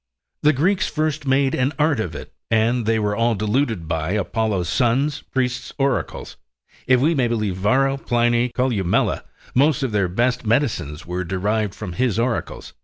The 0.41 0.51
Greeks 0.51 0.87
first 0.87 1.27
made 1.27 1.53
an 1.53 1.73
art 1.77 1.99
of 1.99 2.15
it, 2.15 2.33
and 2.49 2.87
they 2.87 2.97
were 2.97 3.15
all 3.15 3.35
deluded 3.35 3.87
by 3.87 4.13
Apollo's 4.13 4.67
sons, 4.67 5.21
priests, 5.21 5.73
oracles. 5.77 6.37
If 6.87 6.99
we 6.99 7.13
may 7.13 7.27
believe 7.27 7.57
Varro, 7.57 7.97
Pliny, 7.97 8.49
Columella, 8.49 9.21
most 9.53 9.83
of 9.83 9.91
their 9.91 10.07
best 10.07 10.43
medicines 10.43 11.05
were 11.05 11.23
derived 11.23 11.75
from 11.75 11.93
his 11.93 12.17
oracles. 12.17 12.73